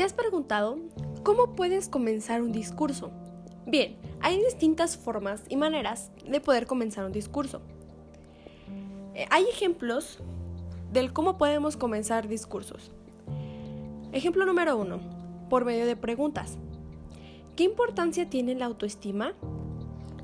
[0.00, 0.78] ¿Te has preguntado
[1.24, 3.10] cómo puedes comenzar un discurso?
[3.66, 7.60] Bien, hay distintas formas y maneras de poder comenzar un discurso.
[9.14, 10.20] Eh, hay ejemplos
[10.90, 12.92] del cómo podemos comenzar discursos.
[14.12, 15.00] Ejemplo número uno,
[15.50, 16.56] por medio de preguntas.
[17.54, 19.34] ¿Qué importancia tiene la autoestima?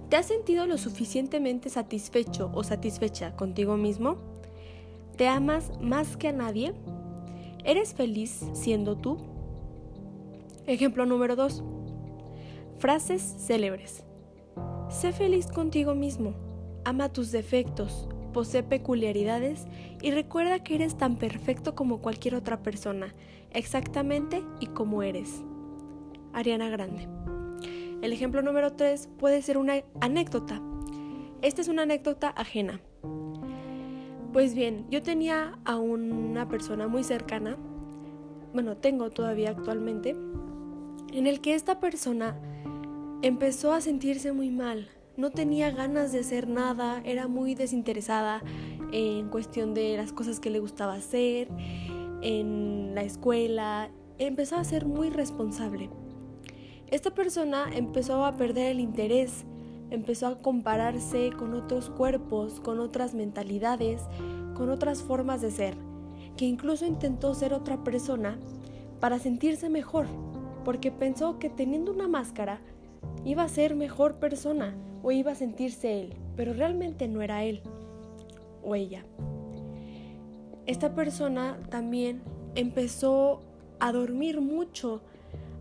[0.09, 4.17] ¿Te has sentido lo suficientemente satisfecho o satisfecha contigo mismo?
[5.19, 6.73] ¿Te amas más que a nadie?
[7.63, 9.36] ¿Eres feliz siendo tú?
[10.67, 11.63] Ejemplo número 2.
[12.79, 14.05] Frases célebres.
[14.89, 16.35] Sé feliz contigo mismo.
[16.85, 19.69] Ama tus defectos, posee peculiaridades
[20.03, 23.15] y recuerda que eres tan perfecto como cualquier otra persona,
[23.53, 25.45] exactamente y como eres.
[26.33, 27.09] Ariana Grande.
[28.03, 30.61] El ejemplo número 3 puede ser una anécdota.
[31.43, 32.81] Esta es una anécdota ajena.
[34.33, 37.57] Pues bien, yo tenía a una persona muy cercana,
[38.53, 40.17] bueno, tengo todavía actualmente,
[41.19, 42.37] en el que esta persona
[43.23, 48.43] empezó a sentirse muy mal, no tenía ganas de hacer nada, era muy desinteresada
[48.93, 51.49] en cuestión de las cosas que le gustaba hacer,
[52.21, 55.89] en la escuela, empezó a ser muy responsable.
[56.89, 59.47] Esta persona empezó a perder el interés,
[59.91, 64.03] empezó a compararse con otros cuerpos, con otras mentalidades,
[64.55, 65.77] con otras formas de ser,
[66.37, 68.39] que incluso intentó ser otra persona
[69.01, 70.07] para sentirse mejor,
[70.67, 72.59] porque pensó que teniendo una máscara
[73.25, 77.63] iba a ser mejor persona o iba a sentirse él, pero realmente no era él
[78.65, 79.05] o ella.
[80.67, 82.21] Esta persona también
[82.57, 83.43] empezó
[83.79, 85.03] a dormir mucho,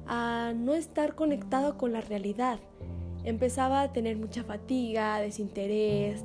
[0.08, 2.58] a no estar conectado con la realidad.
[3.24, 6.24] Empezaba a tener mucha fatiga, desinterés,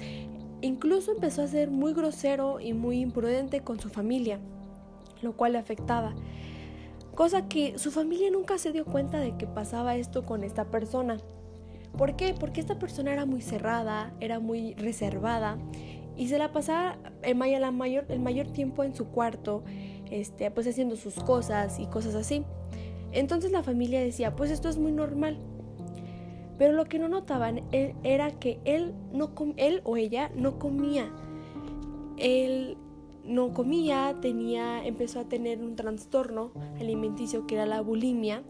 [0.63, 4.39] incluso empezó a ser muy grosero y muy imprudente con su familia,
[5.21, 6.15] lo cual le afectaba.
[7.21, 11.19] Cosa que su familia nunca se dio cuenta de que pasaba esto con esta persona.
[11.99, 12.33] ¿Por qué?
[12.33, 15.59] Porque esta persona era muy cerrada, era muy reservada
[16.17, 19.65] y se la pasaba el mayor, el mayor tiempo en su cuarto,
[20.11, 22.43] este, pues haciendo sus cosas y cosas así.
[23.13, 25.37] Entonces la familia decía, pues esto es muy normal.
[26.57, 31.13] Pero lo que no notaban e, era que él, no él o ella no comía.
[32.17, 32.79] Él
[33.25, 38.43] no comía, tenía, empezó a tener un trastorno alimenticio que era la bulimia,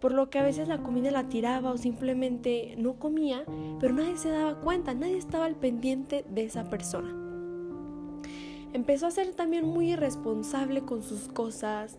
[0.00, 3.44] por lo que a veces la comida la tiraba o simplemente no comía,
[3.80, 7.14] pero nadie se daba cuenta, nadie estaba al pendiente de esa persona.
[8.72, 11.98] Empezó a ser también muy irresponsable con sus cosas,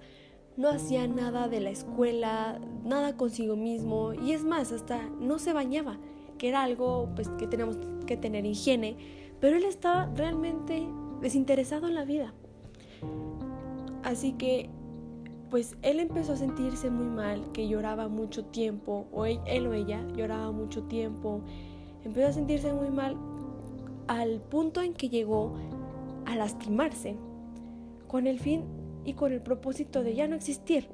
[0.58, 5.53] no hacía nada de la escuela, nada consigo mismo y es más, hasta no se
[5.53, 5.97] bañaba,
[6.38, 8.96] que era algo pues que tenemos que tener higiene,
[9.40, 10.88] pero él estaba realmente
[11.22, 12.33] desinteresado en la vida.
[14.03, 14.69] Así que,
[15.50, 20.05] pues él empezó a sentirse muy mal, que lloraba mucho tiempo, o él, o ella
[20.16, 21.41] lloraba mucho tiempo,
[22.03, 23.17] empezó a sentirse muy mal
[24.07, 25.55] al punto en que llegó
[26.25, 27.16] a lastimarse,
[28.07, 28.63] con el fin
[29.03, 30.88] y con el propósito de ya no existir,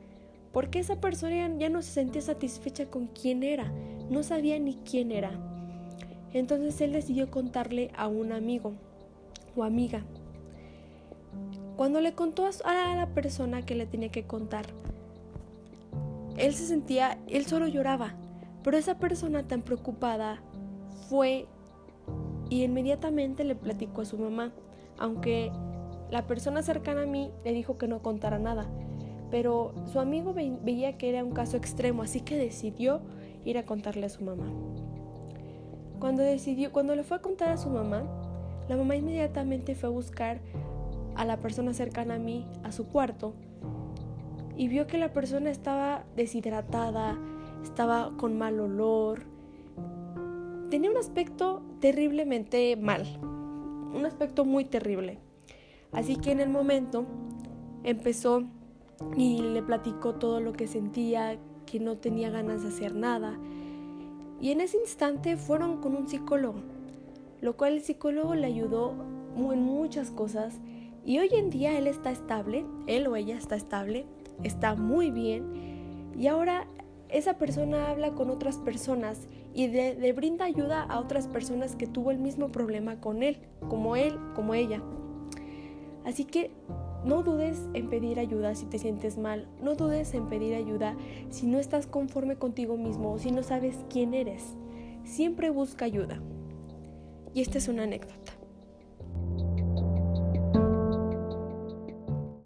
[0.51, 3.71] porque esa persona ya no se sentía satisfecha con quién era,
[4.09, 5.31] no sabía ni quién era.
[6.31, 8.73] Entonces él decidió contarle a un amigo
[9.55, 10.03] o amiga
[11.75, 14.65] cuando le contó a la persona que le tenía que contar,
[16.37, 18.15] él se sentía, él solo lloraba,
[18.63, 20.41] pero esa persona tan preocupada
[21.09, 21.47] fue
[22.49, 24.53] y inmediatamente le platicó a su mamá,
[24.99, 25.51] aunque
[26.11, 28.67] la persona cercana a mí le dijo que no contara nada,
[29.31, 33.01] pero su amigo veía que era un caso extremo, así que decidió
[33.45, 34.45] ir a contarle a su mamá.
[35.99, 38.03] Cuando decidió, cuando le fue a contar a su mamá,
[38.69, 40.39] la mamá inmediatamente fue a buscar
[41.15, 43.33] a la persona cercana a mí a su cuarto
[44.55, 47.17] y vio que la persona estaba deshidratada,
[47.63, 49.23] estaba con mal olor,
[50.69, 55.19] tenía un aspecto terriblemente mal, un aspecto muy terrible.
[55.91, 57.05] Así que en el momento
[57.83, 58.43] empezó
[59.15, 63.37] y le platicó todo lo que sentía, que no tenía ganas de hacer nada.
[64.41, 66.59] Y en ese instante fueron con un psicólogo,
[67.43, 68.93] lo cual el psicólogo le ayudó
[69.35, 70.61] en muchas cosas
[71.03, 74.05] y hoy en día él está estable, él o ella está estable,
[74.43, 76.13] está muy bien.
[76.17, 76.67] Y ahora
[77.09, 82.11] esa persona habla con otras personas y le, brinda ayuda a otras personas que tuvo
[82.11, 84.81] el mismo problema con él, como él, como ella.
[86.05, 86.49] Así que
[87.03, 90.95] no dudes en pedir ayuda si te sientes mal, no dudes en pedir ayuda
[91.29, 94.55] si no estás conforme contigo mismo o si no sabes quién eres.
[95.03, 96.21] Siempre busca ayuda.
[97.33, 98.42] Y esta es una anécdota.